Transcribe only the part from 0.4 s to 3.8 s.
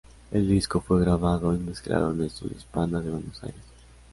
disco fue grabado y mezclado en Estudios Panda, de Buenos Aires.